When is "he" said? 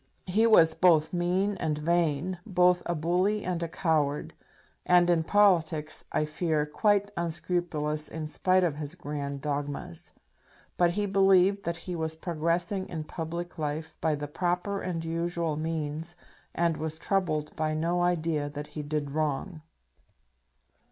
0.25-0.47, 10.89-11.05, 11.85-11.95, 18.73-18.81